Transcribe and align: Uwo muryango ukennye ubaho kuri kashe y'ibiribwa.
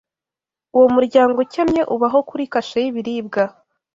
Uwo 0.75 0.87
muryango 0.95 1.35
ukennye 1.45 1.81
ubaho 1.95 2.19
kuri 2.29 2.43
kashe 2.53 2.77
y'ibiribwa. 2.83 3.43